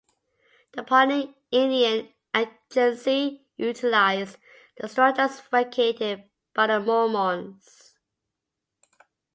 The 0.71 0.81
Pawnee 0.81 1.35
Indian 1.51 2.11
Agency 2.35 3.45
utilized 3.55 4.37
the 4.77 4.87
structures 4.87 5.41
vacated 5.41 6.27
by 6.55 6.65
the 6.65 6.79
Mormons. 6.79 7.99